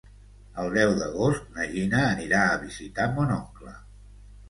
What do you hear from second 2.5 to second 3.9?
visitar mon oncle.